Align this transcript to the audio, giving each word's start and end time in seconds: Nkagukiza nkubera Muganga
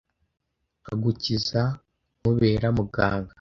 Nkagukiza 0.81 1.61
nkubera 2.19 2.67
Muganga 2.77 3.29